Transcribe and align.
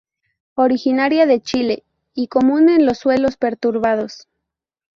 Originaria 0.55 1.27
de 1.27 1.41
Chile, 1.43 1.83
y 2.15 2.25
común 2.27 2.69
en 2.69 2.87
los 2.87 2.97
suelos 2.97 3.37
perturbados. 3.37 4.27